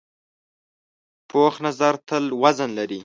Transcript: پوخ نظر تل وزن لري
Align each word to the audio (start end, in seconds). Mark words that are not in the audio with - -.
پوخ 1.29 1.53
نظر 1.65 1.93
تل 2.07 2.25
وزن 2.41 2.69
لري 2.77 2.99